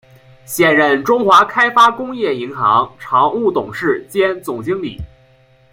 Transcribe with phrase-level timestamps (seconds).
[0.45, 4.97] 现任中华开发工业银行常务董事兼总经理。